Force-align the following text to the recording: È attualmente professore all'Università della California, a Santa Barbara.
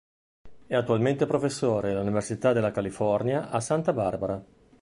È 0.65 0.73
attualmente 0.73 1.27
professore 1.27 1.91
all'Università 1.91 2.53
della 2.53 2.71
California, 2.71 3.51
a 3.51 3.59
Santa 3.59 3.93
Barbara. 3.93 4.43